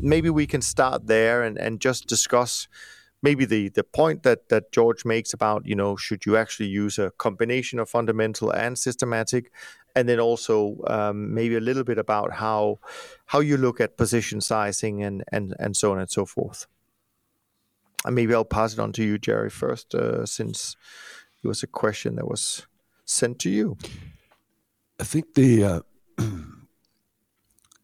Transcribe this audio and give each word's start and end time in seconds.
maybe 0.00 0.30
we 0.30 0.46
can 0.46 0.62
start 0.62 1.06
there 1.06 1.42
and, 1.42 1.58
and 1.58 1.80
just 1.80 2.06
discuss 2.06 2.68
maybe 3.22 3.44
the 3.44 3.68
the 3.70 3.84
point 3.84 4.22
that 4.22 4.48
that 4.48 4.72
George 4.72 5.04
makes 5.04 5.32
about 5.32 5.66
you 5.66 5.74
know 5.74 5.96
should 5.96 6.26
you 6.26 6.36
actually 6.36 6.68
use 6.68 6.98
a 6.98 7.10
combination 7.18 7.78
of 7.78 7.88
fundamental 7.88 8.50
and 8.50 8.78
systematic, 8.78 9.50
and 9.94 10.08
then 10.08 10.20
also 10.20 10.76
um, 10.86 11.34
maybe 11.34 11.56
a 11.56 11.60
little 11.60 11.84
bit 11.84 11.98
about 11.98 12.34
how 12.34 12.78
how 13.26 13.40
you 13.40 13.56
look 13.56 13.80
at 13.80 13.96
position 13.96 14.40
sizing 14.40 15.02
and 15.02 15.24
and 15.32 15.54
and 15.58 15.76
so 15.76 15.92
on 15.92 15.98
and 15.98 16.10
so 16.10 16.24
forth. 16.24 16.66
And 18.04 18.14
maybe 18.14 18.34
I'll 18.34 18.44
pass 18.44 18.72
it 18.72 18.78
on 18.78 18.92
to 18.92 19.02
you, 19.02 19.18
Jerry, 19.18 19.50
first, 19.50 19.92
uh, 19.94 20.24
since 20.24 20.76
it 21.42 21.48
was 21.48 21.64
a 21.64 21.66
question 21.66 22.14
that 22.16 22.28
was 22.28 22.66
sent 23.04 23.40
to 23.40 23.50
you. 23.50 23.76
I 25.00 25.04
think 25.04 25.34
the 25.34 25.64
uh, 25.64 25.80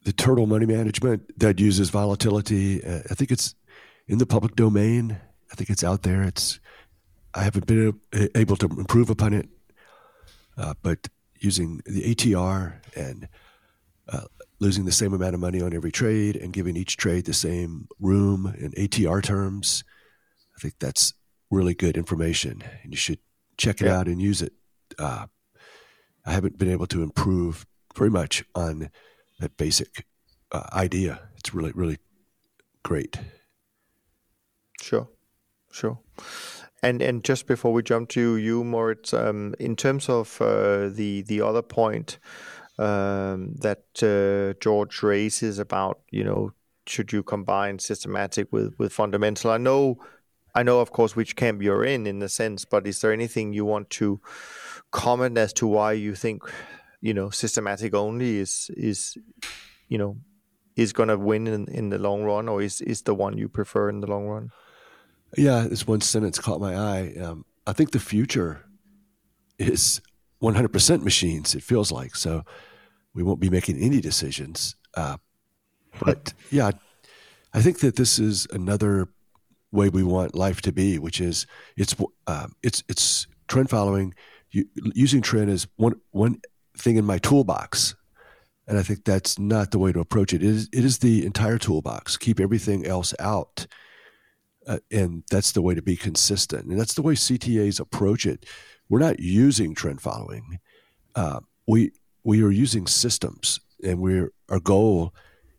the 0.05 0.13
turtle 0.13 0.47
money 0.47 0.67
management 0.67 1.39
that 1.39 1.59
uses 1.59 1.91
volatility. 1.91 2.85
Uh, 2.85 3.01
I 3.11 3.15
think 3.15 3.31
it's 3.31 3.55
in 4.07 4.19
the 4.19 4.27
public 4.27 4.55
domain. 4.55 5.19
I 5.51 5.55
think 5.55 5.71
it's 5.71 5.85
out 5.85 6.03
there. 6.03 6.23
It's 6.23 6.61
I 7.35 7.43
haven't 7.43 7.67
been 7.67 8.01
able 8.35 8.57
to 8.57 8.67
improve 8.67 9.11
upon 9.11 9.33
it, 9.33 9.49
uh, 10.57 10.75
but 10.83 11.09
using 11.41 11.81
the 11.85 12.15
ATR 12.15 12.75
and 12.95 13.29
uh, 14.09 14.27
losing 14.61 14.85
the 14.85 14.93
same 14.93 15.13
amount 15.13 15.35
of 15.35 15.41
money 15.41 15.61
on 15.61 15.75
every 15.75 15.91
trade 15.91 16.37
and 16.37 16.53
giving 16.53 16.77
each 16.77 16.97
trade 16.97 17.25
the 17.25 17.35
same 17.35 17.89
room 17.99 18.55
in 18.59 18.71
ATR 18.73 19.23
terms, 19.23 19.83
I 20.57 20.61
think 20.61 20.75
that's 20.79 21.13
really 21.51 21.75
good 21.75 21.97
information, 21.97 22.63
and 22.83 22.93
you 22.93 22.97
should 22.97 23.19
check 23.57 23.81
it 23.81 23.87
yeah. 23.87 23.99
out 23.99 24.07
and 24.07 24.21
use 24.21 24.43
it. 24.43 24.53
Uh, 24.99 25.27
I 26.25 26.33
haven't 26.33 26.59
been 26.59 26.71
able 26.71 26.87
to 26.89 27.03
improve 27.03 27.67
very 27.97 28.11
much 28.11 28.45
on 28.55 28.91
that 29.41 29.57
basic 29.57 30.07
uh, 30.53 30.65
idea. 30.73 31.29
It's 31.39 31.55
really, 31.55 31.73
really 31.75 31.99
great. 32.83 33.19
Sure, 34.81 35.09
sure. 35.71 35.99
And 36.83 37.01
and 37.01 37.25
just 37.25 37.47
before 37.47 37.73
we 37.73 37.83
jump 37.83 38.11
to 38.11 38.37
you, 38.37 38.63
Moritz, 38.63 39.15
um, 39.15 39.55
in 39.59 39.75
terms 39.77 40.09
of 40.09 40.41
uh, 40.41 40.89
the 40.89 41.23
the 41.27 41.41
other 41.41 41.63
point 41.63 42.19
um, 42.79 43.55
that 43.61 43.85
uh, 44.03 44.59
George 44.61 45.03
raises 45.03 45.59
about 45.59 46.01
you 46.11 46.25
know 46.25 46.53
should 46.87 47.13
you 47.13 47.23
combine 47.23 47.79
systematic 47.79 48.53
with 48.53 48.75
with 48.79 48.93
fundamental? 48.93 49.51
I 49.51 49.59
know, 49.59 49.99
I 50.55 50.63
know, 50.63 50.81
of 50.81 50.93
course, 50.93 51.17
which 51.17 51.37
camp 51.37 51.63
you're 51.63 51.85
in 51.85 52.07
in 52.07 52.19
the 52.19 52.29
sense, 52.29 52.65
but 52.65 52.87
is 52.87 53.01
there 53.01 53.13
anything 53.13 53.53
you 53.53 53.65
want 53.65 53.91
to 53.91 54.21
comment 54.91 55.39
as 55.39 55.53
to 55.55 55.67
why 55.67 55.93
you 55.93 56.15
think 56.15 56.43
you 57.05 57.13
know 57.13 57.29
systematic 57.29 57.95
only 57.95 58.39
is 58.39 58.71
is 58.77 59.19
you 59.89 59.99
know 59.99 60.17
is 60.75 60.93
going 60.93 61.11
to 61.11 61.19
win 61.19 61.47
in, 61.47 61.69
in 61.69 61.91
the 61.91 61.99
long 61.99 62.25
run, 62.25 62.49
or 62.49 62.63
is 62.63 62.81
is 62.81 63.03
the 63.03 63.15
one 63.15 63.37
you 63.37 63.49
prefer 63.49 63.91
in 63.91 64.01
the 64.01 64.07
long 64.07 64.27
run? 64.27 64.51
Yeah, 65.37 65.67
this 65.69 65.87
one 65.87 66.01
sentence 66.01 66.39
caught 66.39 66.61
my 66.61 66.75
eye. 66.75 67.15
Um, 67.21 67.45
I 67.67 67.75
think 67.75 67.91
the 67.91 68.01
future 68.01 68.65
is 69.59 70.01
100% 70.43 71.03
machines. 71.03 71.55
It 71.55 71.63
feels 71.63 71.93
like 71.93 72.17
so. 72.17 72.43
We 73.15 73.23
won't 73.23 73.41
be 73.41 73.51
making 73.51 73.79
any 73.79 74.01
decisions. 74.01 74.75
Uh, 74.95 75.19
but 76.01 76.33
yeah, 76.51 76.73
I 77.53 77.61
think 77.61 77.81
that 77.81 77.97
this 77.97 78.19
is 78.19 78.47
another 78.51 79.09
way 79.71 79.89
we 79.89 80.03
want 80.03 80.35
life 80.35 80.61
to 80.63 80.73
be, 80.73 80.99
which 80.99 81.21
is 81.21 81.47
it's 81.77 81.95
uh, 82.27 82.47
it's 82.63 82.83
it's 82.89 83.27
trend 83.47 83.71
following. 83.71 84.15
You, 84.51 84.67
using 84.95 85.21
trend 85.21 85.51
as 85.51 85.67
one 85.77 86.01
one 86.11 86.41
thing 86.77 86.97
in 86.97 87.05
my 87.05 87.19
toolbox, 87.19 87.95
and 88.67 88.79
I 88.79 88.83
think 88.83 89.05
that's 89.05 89.39
not 89.39 89.71
the 89.71 89.79
way 89.79 89.93
to 89.93 90.01
approach 90.01 90.33
it. 90.33 90.43
It 90.43 90.49
is 90.49 90.69
it 90.73 90.85
is 90.85 90.99
the 90.99 91.25
entire 91.25 91.59
toolbox. 91.59 92.17
Keep 92.17 92.41
everything 92.41 92.87
else 92.87 93.15
out 93.19 93.67
uh, 94.67 94.79
and 94.91 95.25
that's 95.31 95.53
the 95.53 95.63
way 95.63 95.75
to 95.75 95.83
be 95.83 95.97
consistent. 95.97 96.67
And 96.67 96.79
that's 96.79 96.95
the 96.95 97.03
way 97.03 97.15
CTAs 97.15 97.81
approach 97.81 98.27
it. 98.27 98.47
We're 98.89 98.99
not 98.99 99.21
using 99.21 99.75
trend 99.75 100.01
following. 100.01 100.59
Uh, 101.15 101.41
we 101.67 101.93
we 102.23 102.43
are 102.43 102.51
using 102.51 102.87
systems, 102.87 103.61
and 103.83 103.99
we're 104.01 104.33
our 104.49 104.61
goal 104.61 105.15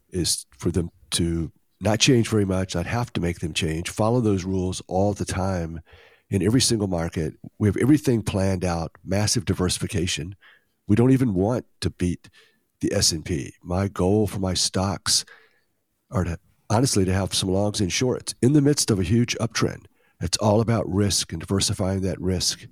is 0.09 0.45
for 0.57 0.71
them 0.71 0.89
to 1.11 1.51
not 1.81 1.99
change 1.99 2.29
very 2.29 2.45
much, 2.45 2.75
not 2.75 2.85
have 2.85 3.11
to 3.13 3.21
make 3.21 3.39
them 3.39 3.53
change, 3.53 3.89
follow 3.89 4.21
those 4.21 4.43
rules 4.43 4.81
all 4.87 5.13
the 5.13 5.25
time 5.25 5.81
in 6.29 6.41
every 6.41 6.61
single 6.61 6.87
market. 6.87 7.33
We 7.59 7.67
have 7.67 7.77
everything 7.77 8.23
planned 8.23 8.63
out, 8.63 8.91
massive 9.03 9.45
diversification. 9.45 10.35
We 10.87 10.95
don't 10.95 11.11
even 11.11 11.33
want 11.33 11.65
to 11.81 11.89
beat 11.89 12.29
the 12.81 12.93
S&P. 12.93 13.53
My 13.63 13.87
goal 13.87 14.27
for 14.27 14.39
my 14.39 14.53
stocks 14.53 15.25
are 16.11 16.23
to 16.23 16.37
honestly 16.69 17.05
to 17.05 17.13
have 17.13 17.33
some 17.33 17.49
longs 17.49 17.79
and 17.79 17.91
shorts 17.91 18.33
in 18.41 18.53
the 18.53 18.61
midst 18.61 18.89
of 18.91 18.99
a 18.99 19.03
huge 19.03 19.35
uptrend. 19.39 19.85
It's 20.21 20.37
all 20.37 20.61
about 20.61 20.91
risk 20.91 21.31
and 21.31 21.39
diversifying 21.39 22.01
that 22.01 22.19
risk, 22.19 22.67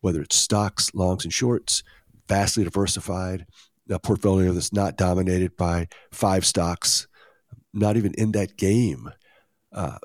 whether 0.00 0.20
it's 0.20 0.36
stocks, 0.36 0.94
longs, 0.94 1.24
and 1.24 1.32
shorts, 1.32 1.82
vastly 2.28 2.64
diversified, 2.64 3.46
a 3.90 3.98
portfolio 3.98 4.52
that's 4.52 4.72
not 4.72 4.96
dominated 4.96 5.56
by 5.56 5.88
five 6.12 6.44
stocks, 6.44 7.08
not 7.72 7.96
even 7.96 8.12
in 8.14 8.32
that 8.32 8.56
game. 8.56 9.10
Uh, 9.72 9.98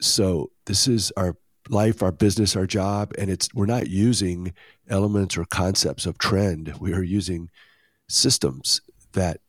so 0.00 0.50
this 0.66 0.86
is 0.86 1.10
our 1.16 1.36
life, 1.70 2.02
our 2.02 2.12
business, 2.12 2.56
our 2.56 2.66
job, 2.66 3.12
and 3.18 3.30
it's 3.30 3.48
we're 3.54 3.66
not 3.66 3.88
using 3.88 4.52
elements 4.88 5.36
or 5.36 5.44
concepts 5.44 6.06
of 6.06 6.18
trend. 6.18 6.74
We 6.80 6.92
are 6.92 7.02
using 7.02 7.50
systems 8.08 8.80
that 9.12 9.40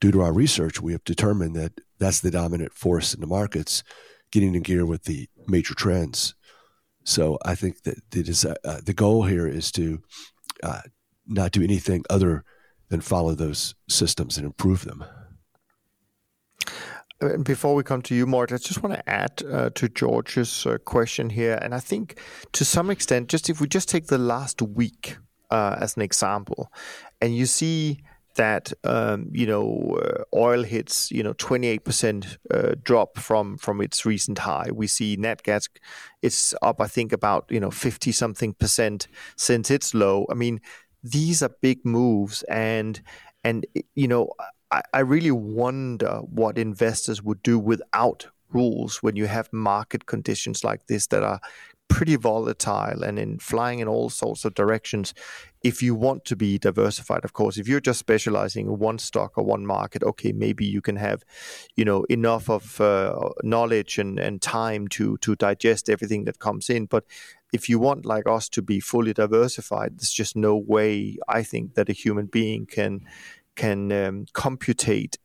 due 0.00 0.12
to 0.12 0.20
our 0.22 0.32
research, 0.32 0.80
we 0.80 0.92
have 0.92 1.04
determined 1.04 1.56
that 1.56 1.80
that's 1.98 2.20
the 2.20 2.30
dominant 2.30 2.72
force 2.72 3.14
in 3.14 3.20
the 3.20 3.26
markets, 3.26 3.82
getting 4.30 4.54
in 4.54 4.62
gear 4.62 4.86
with 4.86 5.04
the 5.04 5.28
major 5.46 5.74
trends. 5.74 6.34
So 7.04 7.38
I 7.44 7.54
think 7.54 7.82
that 7.82 7.98
it 8.14 8.28
is, 8.28 8.44
uh, 8.44 8.80
the 8.84 8.94
goal 8.94 9.24
here 9.24 9.46
is 9.46 9.72
to 9.72 10.00
uh, 10.62 10.82
not 11.26 11.52
do 11.52 11.62
anything 11.62 12.04
other 12.08 12.44
than 12.88 13.00
follow 13.00 13.34
those 13.34 13.74
systems 13.88 14.36
and 14.36 14.46
improve 14.46 14.84
them. 14.84 15.04
Before 17.42 17.74
we 17.74 17.82
come 17.82 18.00
to 18.02 18.14
you, 18.14 18.26
Mort, 18.26 18.50
I 18.50 18.56
just 18.56 18.82
want 18.82 18.94
to 18.94 19.08
add 19.08 19.42
uh, 19.50 19.68
to 19.74 19.88
George's 19.90 20.64
uh, 20.64 20.78
question 20.78 21.28
here. 21.28 21.58
And 21.60 21.74
I 21.74 21.78
think 21.78 22.18
to 22.52 22.64
some 22.64 22.90
extent, 22.90 23.28
just 23.28 23.50
if 23.50 23.60
we 23.60 23.68
just 23.68 23.90
take 23.90 24.06
the 24.06 24.16
last 24.16 24.62
week 24.62 25.18
uh, 25.50 25.76
as 25.78 25.96
an 25.96 26.02
example, 26.02 26.72
and 27.20 27.36
you 27.36 27.44
see 27.44 28.00
that 28.36 28.72
um, 28.84 29.28
you 29.32 29.46
know 29.46 29.98
uh, 30.02 30.22
oil 30.34 30.62
hits 30.62 31.10
you 31.10 31.22
know 31.22 31.34
28% 31.34 32.36
uh, 32.50 32.74
drop 32.82 33.18
from 33.18 33.58
from 33.58 33.80
its 33.80 34.06
recent 34.06 34.38
high. 34.38 34.68
We 34.72 34.86
see 34.86 35.16
nat 35.16 35.42
gas 35.42 35.68
it's 36.22 36.54
up 36.62 36.80
I 36.80 36.86
think 36.86 37.12
about 37.12 37.46
you 37.50 37.60
know 37.60 37.70
50 37.70 38.12
something 38.12 38.54
percent 38.54 39.08
since 39.36 39.70
its 39.70 39.94
low. 39.94 40.26
I 40.30 40.34
mean 40.34 40.60
these 41.02 41.42
are 41.42 41.50
big 41.60 41.84
moves 41.84 42.42
and 42.44 43.02
and 43.44 43.66
you 43.94 44.08
know 44.08 44.30
I, 44.70 44.82
I 44.92 45.00
really 45.00 45.30
wonder 45.30 46.20
what 46.20 46.58
investors 46.58 47.22
would 47.22 47.42
do 47.42 47.58
without 47.58 48.28
rules 48.52 49.02
when 49.02 49.16
you 49.16 49.26
have 49.26 49.52
market 49.52 50.06
conditions 50.06 50.64
like 50.64 50.86
this 50.86 51.06
that 51.08 51.22
are 51.22 51.40
pretty 51.88 52.14
volatile 52.14 53.02
and 53.02 53.18
in 53.18 53.36
flying 53.38 53.80
in 53.80 53.88
all 53.88 54.08
sorts 54.08 54.44
of 54.44 54.54
directions. 54.54 55.12
If 55.62 55.82
you 55.82 55.94
want 55.94 56.24
to 56.26 56.36
be 56.36 56.56
diversified 56.56 57.24
of 57.24 57.32
course 57.32 57.58
if 57.58 57.68
you're 57.68 57.80
just 57.80 57.98
specializing 57.98 58.66
in 58.66 58.78
one 58.78 58.98
stock 58.98 59.36
or 59.36 59.44
one 59.44 59.66
market 59.66 60.02
okay 60.04 60.32
maybe 60.32 60.64
you 60.64 60.80
can 60.80 60.96
have 60.96 61.24
you 61.76 61.84
know 61.84 62.04
enough 62.04 62.48
of 62.48 62.80
uh, 62.80 63.30
knowledge 63.42 63.98
and, 63.98 64.18
and 64.18 64.40
time 64.40 64.88
to 64.88 65.18
to 65.18 65.34
digest 65.36 65.90
everything 65.90 66.24
that 66.24 66.38
comes 66.38 66.70
in. 66.70 66.86
But 66.86 67.04
if 67.52 67.68
you 67.68 67.80
want 67.80 68.06
like 68.06 68.28
us 68.28 68.48
to 68.48 68.62
be 68.62 68.78
fully 68.78 69.12
diversified 69.12 69.98
there's 69.98 70.12
just 70.12 70.36
no 70.36 70.56
way 70.56 71.16
i 71.28 71.42
think 71.42 71.74
that 71.74 71.88
a 71.88 71.92
human 71.92 72.26
being 72.26 72.64
can 72.64 73.00
can 73.60 73.92
um, 73.92 74.24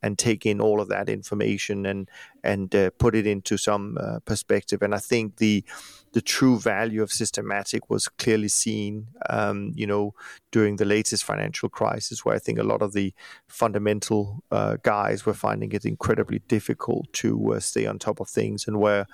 and 0.03 0.17
take 0.17 0.45
in 0.45 0.59
all 0.59 0.81
of 0.81 0.89
that 0.89 1.07
information 1.07 1.85
and 1.85 2.09
and 2.43 2.75
uh, 2.75 2.89
put 2.99 3.15
it 3.15 3.25
into 3.25 3.57
some 3.57 3.97
uh, 3.97 4.19
perspective. 4.25 4.81
And 4.81 4.93
I 4.93 4.99
think 4.99 5.37
the 5.37 5.63
the 6.11 6.21
true 6.21 6.59
value 6.59 7.03
of 7.03 7.11
systematic 7.11 7.89
was 7.89 8.07
clearly 8.07 8.47
seen, 8.47 9.07
um, 9.29 9.71
you 9.75 9.87
know, 9.87 10.13
during 10.51 10.77
the 10.77 10.85
latest 10.85 11.23
financial 11.23 11.69
crisis, 11.69 12.25
where 12.25 12.35
I 12.35 12.39
think 12.39 12.59
a 12.59 12.63
lot 12.63 12.81
of 12.81 12.91
the 12.91 13.13
fundamental 13.47 14.43
uh, 14.51 14.77
guys 14.83 15.25
were 15.25 15.33
finding 15.33 15.71
it 15.71 15.85
incredibly 15.85 16.39
difficult 16.47 17.11
to 17.21 17.53
uh, 17.53 17.59
stay 17.59 17.85
on 17.87 17.99
top 17.99 18.19
of 18.19 18.29
things, 18.29 18.67
and 18.67 18.79
where, 18.79 19.05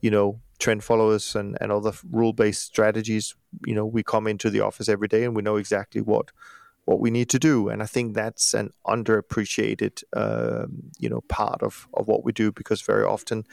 you 0.00 0.10
know, 0.10 0.40
trend 0.58 0.84
followers 0.84 1.36
and, 1.36 1.56
and 1.60 1.72
other 1.72 1.92
rule 2.10 2.32
based 2.32 2.62
strategies, 2.62 3.34
you 3.66 3.74
know, 3.74 3.86
we 3.86 4.02
come 4.02 4.30
into 4.30 4.50
the 4.50 4.60
office 4.60 4.88
every 4.88 5.08
day 5.08 5.24
and 5.24 5.36
we 5.36 5.42
know 5.42 5.56
exactly 5.56 6.00
what 6.00 6.30
what 6.90 6.98
we 6.98 7.10
need 7.10 7.28
to 7.30 7.38
do. 7.38 7.68
And 7.68 7.84
I 7.84 7.86
think 7.86 8.14
that's 8.14 8.52
an 8.52 8.72
underappreciated, 8.84 10.02
um, 10.12 10.90
you 10.98 11.08
know, 11.08 11.20
part 11.28 11.62
of, 11.62 11.86
of 11.94 12.08
what 12.08 12.24
we 12.24 12.32
do 12.32 12.50
because 12.50 12.82
very 12.82 13.04
often, 13.04 13.46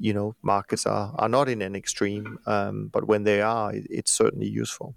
you 0.00 0.12
know, 0.12 0.34
markets 0.42 0.84
are, 0.84 1.14
are 1.16 1.28
not 1.28 1.48
in 1.48 1.62
an 1.62 1.76
extreme, 1.76 2.40
um, 2.46 2.88
but 2.92 3.06
when 3.06 3.22
they 3.22 3.40
are, 3.40 3.72
it, 3.72 3.86
it's 3.88 4.10
certainly 4.10 4.48
useful. 4.48 4.96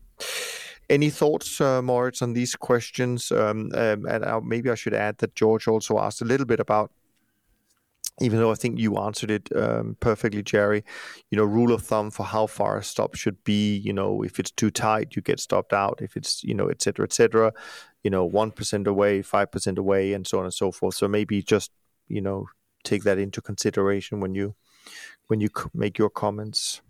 Any 0.89 1.11
thoughts, 1.11 1.61
uh, 1.61 1.83
Moritz, 1.83 2.23
on 2.23 2.33
these 2.33 2.55
questions? 2.55 3.31
Um, 3.31 3.71
um 3.75 4.05
and 4.07 4.25
maybe 4.47 4.71
I 4.71 4.75
should 4.75 4.95
add 4.95 5.19
that 5.19 5.35
George 5.35 5.67
also 5.67 5.99
asked 5.99 6.21
a 6.23 6.25
little 6.25 6.47
bit 6.47 6.59
about 6.59 6.89
even 8.21 8.39
though 8.39 8.51
I 8.51 8.55
think 8.55 8.79
you 8.79 8.95
answered 8.97 9.29
it 9.29 9.49
um, 9.55 9.97
perfectly, 9.99 10.41
Jerry. 10.41 10.83
You 11.31 11.37
know, 11.37 11.43
rule 11.43 11.73
of 11.73 11.83
thumb 11.83 12.11
for 12.11 12.25
how 12.25 12.47
far 12.47 12.77
a 12.77 12.83
stop 12.83 13.15
should 13.15 13.43
be. 13.43 13.75
You 13.75 13.91
know, 13.91 14.23
if 14.23 14.39
it's 14.39 14.51
too 14.51 14.71
tight, 14.71 15.15
you 15.15 15.21
get 15.21 15.39
stopped 15.39 15.73
out. 15.73 15.99
If 16.01 16.15
it's 16.15 16.43
you 16.43 16.53
know, 16.53 16.67
et 16.67 16.81
cetera, 16.81 17.05
et 17.05 17.13
cetera. 17.13 17.51
You 18.03 18.11
know, 18.11 18.23
one 18.23 18.51
percent 18.51 18.87
away, 18.87 19.21
five 19.21 19.51
percent 19.51 19.77
away, 19.77 20.13
and 20.13 20.25
so 20.25 20.39
on 20.39 20.45
and 20.45 20.53
so 20.53 20.71
forth. 20.71 20.95
So 20.95 21.07
maybe 21.07 21.41
just 21.41 21.71
you 22.07 22.21
know 22.21 22.45
take 22.83 23.03
that 23.03 23.17
into 23.17 23.41
consideration 23.41 24.21
when 24.21 24.33
you 24.33 24.55
when 25.27 25.41
you 25.41 25.49
make 25.73 25.97
your 25.97 26.09
comments. 26.09 26.81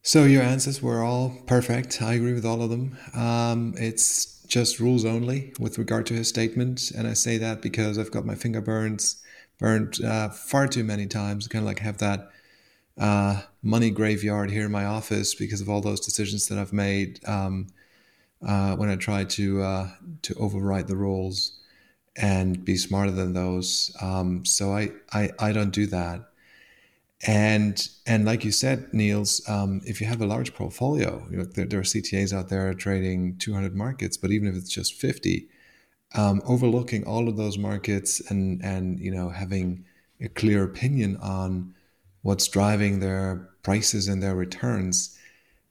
So 0.00 0.24
your 0.24 0.42
answers 0.42 0.80
were 0.80 1.02
all 1.02 1.42
perfect. 1.46 2.00
I 2.00 2.14
agree 2.14 2.32
with 2.32 2.46
all 2.46 2.62
of 2.62 2.70
them. 2.70 2.96
Um, 3.12 3.74
it's 3.76 4.40
just 4.46 4.78
rules 4.78 5.04
only 5.04 5.52
with 5.58 5.76
regard 5.76 6.06
to 6.06 6.14
his 6.14 6.28
statement, 6.28 6.92
and 6.96 7.06
I 7.06 7.12
say 7.12 7.36
that 7.38 7.60
because 7.60 7.98
I've 7.98 8.12
got 8.12 8.24
my 8.24 8.36
finger 8.36 8.60
burns 8.60 9.22
burned 9.58 10.02
uh, 10.04 10.28
far 10.30 10.66
too 10.66 10.84
many 10.84 11.06
times. 11.06 11.48
Kind 11.48 11.62
of 11.62 11.66
like 11.66 11.80
have 11.80 11.98
that 11.98 12.30
uh, 12.98 13.42
money 13.62 13.90
graveyard 13.90 14.50
here 14.50 14.66
in 14.66 14.72
my 14.72 14.84
office 14.84 15.34
because 15.34 15.60
of 15.60 15.68
all 15.68 15.80
those 15.80 16.00
decisions 16.00 16.48
that 16.48 16.58
I've 16.58 16.72
made 16.72 17.20
um, 17.28 17.68
uh, 18.46 18.76
when 18.76 18.88
I 18.88 18.96
try 18.96 19.24
to 19.24 19.62
uh, 19.62 19.88
to 20.22 20.34
override 20.34 20.88
the 20.88 20.96
rules 20.96 21.58
and 22.16 22.64
be 22.64 22.76
smarter 22.76 23.10
than 23.10 23.34
those. 23.34 23.94
Um, 24.00 24.44
so 24.44 24.72
I, 24.72 24.92
I 25.12 25.30
I 25.38 25.52
don't 25.52 25.72
do 25.72 25.86
that. 25.86 26.22
And 27.26 27.88
and 28.06 28.24
like 28.24 28.44
you 28.44 28.52
said, 28.52 28.92
Niels, 28.92 29.46
um, 29.48 29.80
if 29.84 30.00
you 30.00 30.06
have 30.06 30.20
a 30.20 30.26
large 30.26 30.54
portfolio, 30.54 31.26
you 31.30 31.38
know, 31.38 31.44
there, 31.44 31.64
there, 31.64 31.80
are 31.80 31.82
CTAs 31.82 32.32
out 32.32 32.50
there 32.50 32.72
trading 32.74 33.36
200 33.38 33.74
markets, 33.74 34.16
but 34.16 34.30
even 34.30 34.48
if 34.48 34.54
it's 34.54 34.70
just 34.70 34.94
50, 34.94 35.48
um, 36.14 36.42
overlooking 36.46 37.04
all 37.04 37.28
of 37.28 37.36
those 37.36 37.58
markets 37.58 38.20
and 38.30 38.62
and 38.64 39.00
you 39.00 39.10
know 39.10 39.28
having 39.28 39.84
a 40.20 40.28
clear 40.28 40.64
opinion 40.64 41.16
on 41.18 41.74
what's 42.22 42.48
driving 42.48 43.00
their 43.00 43.48
prices 43.62 44.08
and 44.08 44.22
their 44.22 44.34
returns 44.34 45.18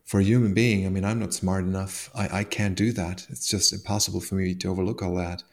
for 0.06 0.20
a 0.20 0.24
human 0.24 0.54
being. 0.54 0.86
I 0.86 0.90
mean 0.90 1.06
i'm 1.06 1.20
not 1.20 1.34
smart 1.34 1.64
enough. 1.64 2.10
I, 2.14 2.40
I 2.40 2.44
can't 2.44 2.76
do 2.76 2.92
that. 2.94 3.26
It's 3.30 3.48
just 3.48 3.74
impossible 3.74 4.22
for 4.22 4.36
me 4.36 4.56
to 4.56 4.70
overlook 4.70 5.02
all 5.02 5.16
that 5.16 5.44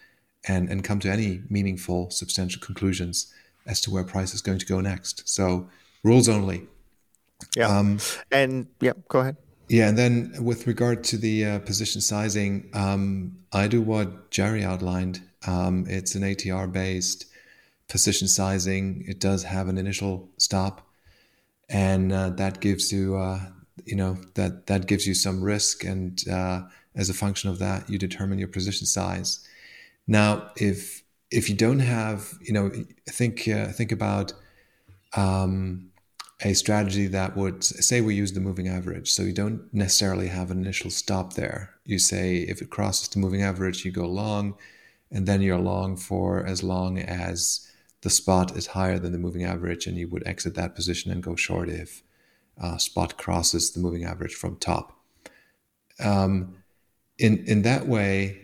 and 0.47 0.69
and 0.69 0.85
come 0.85 0.99
to 1.01 1.11
any 1.11 1.43
meaningful 1.49 2.11
substantial 2.11 2.61
conclusions 2.61 3.33
as 3.67 3.81
to 3.83 3.91
where 3.91 4.05
price 4.05 4.35
is 4.35 4.43
going 4.43 4.59
to 4.59 4.67
go 4.67 4.81
next. 4.81 5.29
So 5.29 5.69
rules 6.03 6.29
only. 6.29 6.67
Yeah. 7.57 7.69
Um, 7.69 7.99
and 8.31 8.67
yeah 8.81 8.93
go 9.09 9.21
ahead 9.21 9.37
yeah, 9.69 9.89
and 9.89 9.97
then 9.97 10.35
with 10.41 10.67
regard 10.67 11.05
to 11.05 11.17
the 11.17 11.45
uh, 11.45 11.59
position 11.61 12.01
sizing, 12.01 12.69
um, 12.75 13.39
I 13.53 13.69
do 13.69 13.81
what 13.81 14.31
Jerry 14.31 14.65
outlined. 14.65 15.23
Um, 15.47 15.87
it's 15.89 16.15
an 16.15 16.23
ATR 16.23 16.71
based 16.71 17.27
position 17.89 18.29
sizing. 18.29 19.05
It 19.07 19.19
does 19.21 19.45
have 19.45 19.69
an 19.69 19.79
initial 19.79 20.29
stop, 20.37 20.87
and 21.69 22.13
uh, 22.13 22.31
that 22.31 22.61
gives 22.61 22.93
you, 22.93 23.17
uh, 23.17 23.41
you 23.85 23.97
know, 23.97 24.19
that 24.35 24.67
that 24.67 24.87
gives 24.87 25.07
you 25.07 25.15
some 25.15 25.43
risk, 25.43 25.85
and 25.85 26.23
uh, 26.29 26.63
as 26.95 27.09
a 27.09 27.15
function 27.15 27.49
of 27.49 27.59
that, 27.61 27.89
you 27.89 27.99
determine 27.99 28.39
your 28.39 28.49
position 28.49 28.87
size. 28.87 29.47
Now, 30.07 30.51
if 30.57 31.03
if 31.31 31.49
you 31.49 31.55
don't 31.55 31.81
have, 31.81 32.35
you 32.43 32.53
know, 32.53 32.71
think 33.09 33.49
uh, 33.49 33.69
think 33.69 33.93
about. 33.93 34.33
Um, 35.15 35.92
a 36.45 36.55
strategy 36.55 37.07
that 37.07 37.37
would 37.37 37.63
say 37.63 38.01
we 38.01 38.15
use 38.15 38.33
the 38.33 38.41
moving 38.41 38.69
average. 38.69 39.11
So 39.11 39.23
you 39.23 39.33
don't 39.33 39.73
necessarily 39.73 40.29
have 40.29 40.51
an 40.51 40.61
initial 40.61 40.91
stop 40.91 41.35
there. 41.35 41.75
You 41.85 41.99
say 41.99 42.39
if 42.39 42.61
it 42.61 42.71
crosses 42.71 43.09
the 43.09 43.21
moving 43.21 43.43
average, 43.43 43.85
you 43.85 43.93
go 43.93 44.07
long, 44.07 44.57
and 45.11 45.27
then 45.27 45.41
you're 45.41 45.59
long 45.59 45.97
for 45.97 46.45
as 46.45 46.63
long 46.63 46.99
as 46.99 47.71
the 48.01 48.11
spot 48.11 48.57
is 48.57 48.69
higher 48.69 48.99
than 48.99 49.13
the 49.13 49.19
moving 49.19 49.45
average, 49.45 49.87
and 49.87 49.97
you 49.97 50.09
would 50.09 50.27
exit 50.27 50.55
that 50.55 50.75
position 50.75 51.13
and 51.13 51.23
go 51.23 51.37
short 51.37 51.69
if 51.69 52.03
uh, 52.61 52.77
spot 52.77 53.17
crosses 53.17 53.71
the 53.71 53.81
moving 53.81 54.05
average 54.05 54.35
from 54.35 54.57
top. 54.57 54.99
Um, 56.01 56.57
in 57.19 57.45
in 57.47 57.63
that 57.63 57.87
way, 57.87 58.41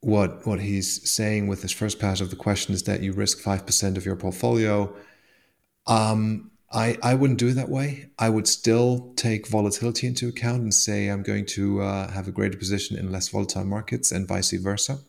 what 0.00 0.46
what 0.46 0.60
he's 0.60 1.10
saying 1.10 1.48
with 1.48 1.62
this 1.62 1.72
first 1.72 1.98
part 1.98 2.20
of 2.20 2.30
the 2.30 2.36
question 2.36 2.74
is 2.74 2.84
that 2.84 3.02
you 3.02 3.12
risk 3.12 3.40
five 3.40 3.66
percent 3.66 3.96
of 3.96 4.06
your 4.06 4.16
portfolio. 4.16 4.94
Um, 5.86 6.50
I, 6.72 6.96
I 7.02 7.14
wouldn't 7.14 7.38
do 7.38 7.48
it 7.48 7.54
that 7.54 7.68
way. 7.68 8.10
I 8.18 8.28
would 8.28 8.46
still 8.46 9.12
take 9.16 9.48
volatility 9.48 10.06
into 10.06 10.28
account 10.28 10.62
and 10.62 10.72
say 10.72 11.08
I'm 11.08 11.22
going 11.22 11.46
to 11.46 11.82
uh, 11.82 12.10
have 12.10 12.28
a 12.28 12.32
greater 12.32 12.56
position 12.56 12.96
in 12.96 13.10
less 13.10 13.28
volatile 13.28 13.64
markets 13.64 14.12
and 14.12 14.28
vice 14.28 14.52
versa. 14.52 15.00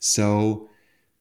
So 0.00 0.68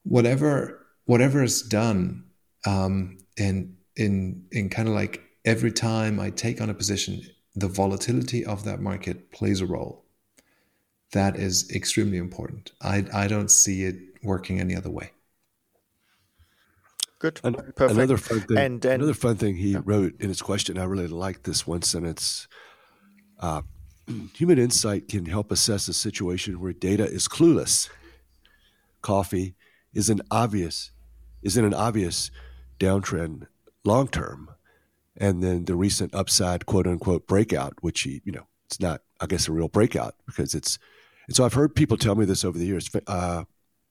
whatever 0.04 0.86
whatever 1.06 1.44
is 1.44 1.62
done 1.62 2.24
um, 2.66 3.18
in 3.38 3.76
in 3.96 4.46
in 4.52 4.70
kind 4.70 4.88
of 4.88 4.96
like 4.96 5.22
every 5.46 5.72
time 5.72 6.20
I 6.20 6.32
take 6.32 6.62
on 6.62 6.70
a 6.70 6.74
position, 6.74 7.22
the 7.56 7.68
volatility 7.68 8.44
of 8.46 8.64
that 8.64 8.80
market 8.80 9.32
plays 9.32 9.62
a 9.62 9.66
role. 9.68 10.04
That 11.12 11.36
is 11.36 11.70
extremely 11.72 12.18
important. 12.18 12.72
I 12.82 13.06
I 13.14 13.28
don't 13.28 13.52
see 13.52 13.84
it 13.84 13.98
working 14.24 14.60
any 14.60 14.76
other 14.76 14.90
way. 14.90 15.12
Good. 17.20 17.42
An- 17.44 17.54
Perfect. 17.54 17.92
Another 17.92 18.18
fun 18.18 18.40
thing. 18.42 18.58
And, 18.58 18.86
and, 18.86 19.02
another 19.02 19.14
fun 19.14 19.36
thing 19.36 19.58
he 19.58 19.74
yeah. 19.74 19.82
wrote 19.84 20.20
in 20.20 20.30
his 20.30 20.42
question. 20.42 20.78
I 20.78 20.86
really 20.86 21.08
like 21.08 21.44
this 21.44 21.68
one 21.68 21.82
sentence. 21.82 22.48
Uh, 23.40 23.62
human 24.36 24.58
insight 24.58 25.10
can 25.10 25.26
help 25.26 25.52
assess 25.52 25.88
a 25.90 25.94
situation 25.94 26.62
where 26.62 26.74
data 26.74 27.06
is 27.06 27.28
clueless. 27.28 27.90
Coffee 29.02 29.56
is 29.94 30.10
an 30.10 30.22
obvious 30.32 30.92
is 31.42 31.56
in 31.56 31.64
an 31.64 31.74
obvious 31.74 32.32
downtrend 32.80 33.48
long 33.86 34.10
term, 34.10 34.50
and 35.16 35.42
then 35.42 35.66
the 35.66 35.76
recent 35.76 36.14
upside 36.14 36.66
quote 36.66 36.86
unquote 36.86 37.28
breakout, 37.28 37.74
which 37.82 38.02
he 38.02 38.22
you 38.26 38.32
know 38.32 38.48
it's 38.68 38.80
not 38.80 39.02
I 39.22 39.26
guess 39.26 39.48
a 39.48 39.54
real 39.54 39.70
breakout 39.70 40.16
because 40.26 40.54
it's 40.54 40.78
and 41.28 41.36
so 41.36 41.46
I've 41.46 41.54
heard 41.54 41.76
people 41.76 41.96
tell 41.96 42.16
me 42.16 42.26
this 42.26 42.44
over 42.44 42.58
the 42.58 42.66
years. 42.66 42.90
Uh, 43.08 43.44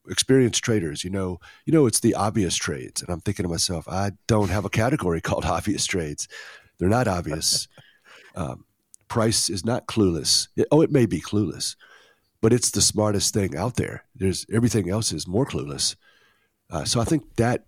experienced 0.09 0.63
traders, 0.63 1.03
you 1.03 1.09
know, 1.09 1.39
you 1.65 1.73
know, 1.73 1.85
it's 1.85 1.99
the 1.99 2.15
obvious 2.15 2.55
trades. 2.55 3.01
And 3.01 3.09
I'm 3.09 3.21
thinking 3.21 3.43
to 3.43 3.49
myself, 3.49 3.87
I 3.87 4.11
don't 4.27 4.49
have 4.49 4.65
a 4.65 4.69
category 4.69 5.21
called 5.27 5.45
obvious 5.45 5.85
trades. 5.85 6.27
They're 6.77 6.89
not 6.89 7.07
obvious. 7.07 7.67
um, 8.35 8.65
price 9.07 9.49
is 9.49 9.65
not 9.65 9.87
clueless. 9.87 10.47
It, 10.55 10.67
oh, 10.71 10.81
it 10.81 10.91
may 10.91 11.05
be 11.05 11.19
clueless, 11.19 11.75
but 12.41 12.53
it's 12.53 12.71
the 12.71 12.81
smartest 12.81 13.33
thing 13.33 13.57
out 13.57 13.75
there. 13.75 14.05
There's 14.15 14.45
everything 14.53 14.89
else 14.89 15.11
is 15.11 15.27
more 15.27 15.45
clueless. 15.45 15.95
Uh, 16.69 16.85
so 16.85 17.01
I 17.01 17.03
think 17.03 17.35
that 17.35 17.65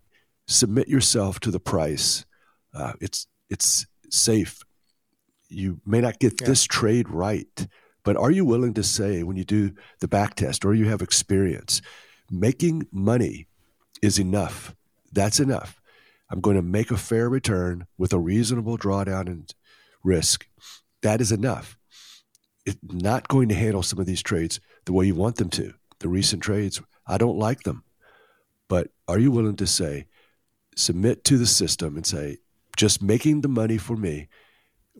submit 0.47 0.87
yourself 0.87 1.39
to 1.41 1.51
the 1.51 1.59
price. 1.59 2.25
Uh, 2.73 2.93
it's 3.01 3.27
it's 3.49 3.85
safe. 4.09 4.61
You 5.49 5.81
may 5.85 5.99
not 5.99 6.19
get 6.19 6.39
yeah. 6.39 6.47
this 6.47 6.63
trade 6.63 7.09
right, 7.09 7.67
but 8.03 8.15
are 8.15 8.31
you 8.31 8.45
willing 8.45 8.73
to 8.75 8.83
say 8.83 9.23
when 9.23 9.35
you 9.35 9.43
do 9.43 9.73
the 9.99 10.07
back 10.07 10.35
test 10.35 10.63
or 10.63 10.73
you 10.73 10.85
have 10.85 11.01
experience? 11.01 11.81
Making 12.31 12.87
money 12.91 13.47
is 14.01 14.17
enough. 14.17 14.75
That's 15.11 15.39
enough. 15.39 15.81
I'm 16.29 16.39
going 16.39 16.55
to 16.55 16.61
make 16.61 16.91
a 16.91 16.97
fair 16.97 17.29
return 17.29 17.85
with 17.97 18.13
a 18.13 18.19
reasonable 18.19 18.77
drawdown 18.77 19.27
and 19.27 19.53
risk. 20.03 20.47
That 21.01 21.19
is 21.19 21.31
enough. 21.31 21.77
It's 22.65 22.77
not 22.83 23.27
going 23.27 23.49
to 23.49 23.55
handle 23.55 23.83
some 23.83 23.99
of 23.99 24.05
these 24.05 24.21
trades 24.21 24.59
the 24.85 24.93
way 24.93 25.05
you 25.05 25.15
want 25.15 25.35
them 25.35 25.49
to. 25.49 25.73
The 25.99 26.07
recent 26.07 26.41
trades, 26.41 26.81
I 27.05 27.17
don't 27.17 27.37
like 27.37 27.63
them. 27.63 27.83
But 28.69 28.87
are 29.07 29.19
you 29.19 29.31
willing 29.31 29.57
to 29.57 29.67
say, 29.67 30.05
submit 30.75 31.23
to 31.25 31.37
the 31.37 31.45
system 31.45 31.97
and 31.97 32.05
say, 32.05 32.37
just 32.77 33.01
making 33.01 33.41
the 33.41 33.49
money 33.49 33.77
for 33.77 33.97
me 33.97 34.29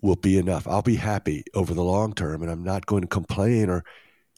will 0.01 0.17
be 0.17 0.37
enough. 0.37 0.67
I'll 0.67 0.81
be 0.81 0.97
happy 0.97 1.45
over 1.53 1.73
the 1.73 1.83
long 1.83 2.13
term 2.13 2.41
and 2.41 2.51
I'm 2.51 2.63
not 2.63 2.85
going 2.85 3.01
to 3.01 3.07
complain 3.07 3.69
or 3.69 3.83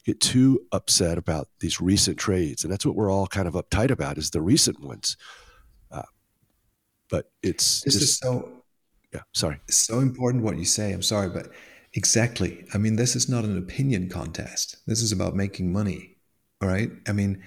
get 0.04 0.20
too 0.20 0.60
upset 0.72 1.18
about 1.18 1.48
these 1.60 1.80
recent 1.80 2.18
trades, 2.18 2.64
and 2.64 2.72
that's 2.72 2.86
what 2.86 2.94
we're 2.94 3.10
all 3.10 3.26
kind 3.26 3.48
of 3.48 3.54
uptight 3.54 3.90
about 3.90 4.18
is 4.18 4.30
the 4.30 4.40
recent 4.40 4.80
ones. 4.80 5.16
Uh, 5.90 6.02
but 7.10 7.30
it's 7.42 7.82
this 7.82 7.94
just, 7.94 8.04
is 8.04 8.18
so 8.18 8.48
yeah. 9.12 9.22
Sorry, 9.32 9.60
so 9.68 10.00
important 10.00 10.44
what 10.44 10.58
you 10.58 10.64
say. 10.64 10.92
I'm 10.92 11.02
sorry, 11.02 11.28
but 11.28 11.50
exactly. 11.94 12.66
I 12.74 12.78
mean, 12.78 12.96
this 12.96 13.16
is 13.16 13.28
not 13.28 13.44
an 13.44 13.56
opinion 13.56 14.08
contest. 14.08 14.76
This 14.86 15.02
is 15.02 15.12
about 15.12 15.34
making 15.34 15.72
money. 15.72 16.16
All 16.62 16.68
right. 16.68 16.90
I 17.08 17.12
mean. 17.12 17.42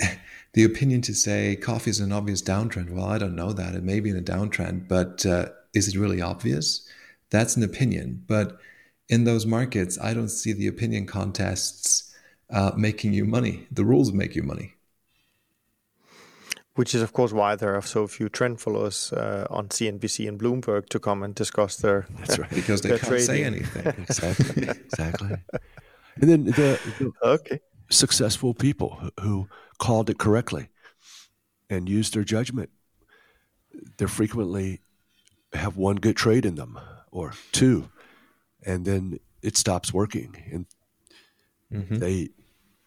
The 0.54 0.62
opinion 0.62 1.02
to 1.02 1.14
say 1.14 1.56
coffee 1.56 1.90
is 1.90 1.98
an 1.98 2.12
obvious 2.12 2.40
downtrend. 2.40 2.90
Well, 2.90 3.06
I 3.06 3.18
don't 3.18 3.34
know 3.34 3.52
that. 3.52 3.74
It 3.74 3.82
may 3.82 3.98
be 3.98 4.10
in 4.10 4.16
a 4.16 4.22
downtrend, 4.22 4.86
but 4.86 5.26
uh, 5.26 5.46
is 5.74 5.88
it 5.88 5.98
really 5.98 6.22
obvious? 6.22 6.88
That's 7.30 7.56
an 7.56 7.64
opinion. 7.64 8.22
But 8.28 8.58
in 9.08 9.24
those 9.24 9.46
markets, 9.46 9.98
I 10.00 10.14
don't 10.14 10.28
see 10.28 10.52
the 10.52 10.66
opinion 10.66 11.06
contests 11.06 12.14
uh, 12.50 12.72
making 12.76 13.12
you 13.12 13.24
money. 13.24 13.66
The 13.70 13.84
rules 13.84 14.12
make 14.12 14.34
you 14.34 14.42
money. 14.42 14.74
Which 16.74 16.94
is, 16.94 17.02
of 17.02 17.12
course, 17.12 17.32
why 17.32 17.54
there 17.54 17.74
are 17.74 17.82
so 17.82 18.06
few 18.08 18.28
trend 18.28 18.60
followers 18.60 19.12
uh, 19.12 19.46
on 19.48 19.68
CNBC 19.68 20.28
and 20.28 20.40
Bloomberg 20.40 20.88
to 20.88 20.98
come 20.98 21.22
and 21.22 21.34
discuss 21.34 21.76
their. 21.76 22.06
That's 22.18 22.38
right, 22.38 22.50
because 22.50 22.80
they 22.80 22.88
can't 22.90 23.02
trading. 23.02 23.26
say 23.26 23.44
anything. 23.44 23.86
exactly, 23.98 24.68
exactly. 24.68 25.36
And 26.20 26.30
then 26.30 26.44
the, 26.44 26.78
the 27.00 27.12
okay. 27.28 27.60
successful 27.90 28.54
people 28.54 29.10
who 29.20 29.48
called 29.78 30.08
it 30.08 30.16
correctly 30.16 30.68
and 31.68 31.88
used 31.88 32.14
their 32.14 32.22
judgment 32.22 32.70
they're 33.96 34.08
frequently 34.08 34.80
have 35.52 35.76
one 35.76 35.96
good 35.96 36.16
trade 36.16 36.44
in 36.44 36.54
them 36.56 36.78
or 37.10 37.32
two, 37.52 37.88
and 38.64 38.84
then 38.84 39.18
it 39.42 39.56
stops 39.56 39.92
working. 39.92 40.36
And 40.50 40.66
mm-hmm. 41.72 41.96
they, 41.96 42.30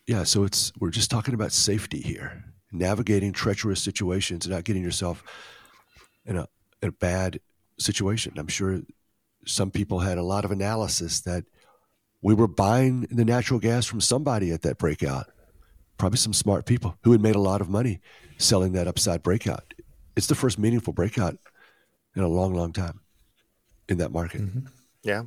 yeah, 0.05 0.23
so 0.23 0.43
it's 0.43 0.71
we're 0.79 0.89
just 0.89 1.11
talking 1.11 1.33
about 1.33 1.51
safety 1.51 2.01
here, 2.01 2.43
navigating 2.71 3.33
treacherous 3.33 3.81
situations, 3.81 4.45
and 4.45 4.55
not 4.55 4.63
getting 4.63 4.83
yourself 4.83 5.23
in 6.25 6.37
a, 6.37 6.47
in 6.81 6.89
a 6.89 6.93
bad 6.93 7.39
situation. 7.77 8.33
I'm 8.37 8.47
sure 8.47 8.81
some 9.45 9.71
people 9.71 9.99
had 9.99 10.17
a 10.17 10.23
lot 10.23 10.45
of 10.45 10.51
analysis 10.51 11.21
that 11.21 11.45
we 12.21 12.33
were 12.33 12.47
buying 12.47 13.01
the 13.11 13.25
natural 13.25 13.59
gas 13.59 13.85
from 13.85 14.01
somebody 14.01 14.51
at 14.51 14.63
that 14.63 14.77
breakout. 14.77 15.27
Probably 15.97 16.17
some 16.17 16.33
smart 16.33 16.65
people 16.65 16.97
who 17.03 17.11
had 17.11 17.21
made 17.21 17.35
a 17.35 17.39
lot 17.39 17.61
of 17.61 17.69
money 17.69 18.01
selling 18.37 18.73
that 18.73 18.87
upside 18.87 19.23
breakout. 19.23 19.73
It's 20.15 20.27
the 20.27 20.35
first 20.35 20.59
meaningful 20.59 20.93
breakout 20.93 21.37
in 22.15 22.23
a 22.23 22.27
long, 22.27 22.53
long 22.53 22.73
time 22.73 23.01
in 23.87 23.99
that 23.99 24.11
market. 24.11 24.41
Mm-hmm. 24.41 24.67
Yeah. 25.03 25.23